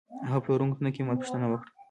[0.29, 1.69] هغه له پلورونکي نه قیمت پوښتنه وکړه.